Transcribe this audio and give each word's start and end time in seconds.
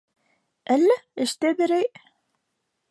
-Әллә 0.75 0.95
эштә 1.27 1.55
берәй... 1.61 1.89